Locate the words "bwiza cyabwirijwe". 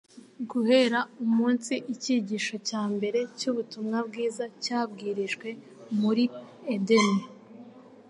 4.07-5.49